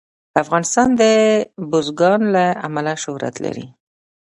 افغانستان 0.43 0.87
د 1.01 1.03
بزګان 1.71 2.21
له 2.35 2.45
امله 2.67 2.93
شهرت 3.03 3.35
لري. 3.45 3.65